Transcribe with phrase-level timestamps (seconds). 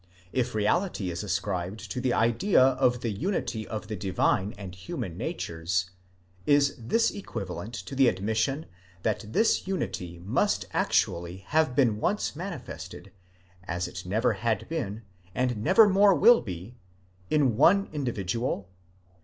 [0.17, 4.73] * If reality is ascribed to the idea of the unity of the divine and
[4.73, 5.91] human natures,
[6.47, 8.65] is this equivalent to the admission
[9.03, 13.11] that this unity must actually have been once manifested,
[13.65, 15.03] as it never had been,
[15.35, 16.73] and never more will be,
[17.29, 18.67] in one individual?